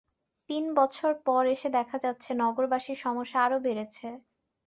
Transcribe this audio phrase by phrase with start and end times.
[0.49, 4.07] তিন বছর পর এসে দেখা যাচ্ছে নগরবাসীর সমস্যা আরও বেড়েছে।